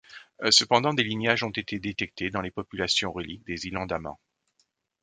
[0.49, 4.15] Cependant des lignages ont été détectés dans les populations reliques des Iles Andaman.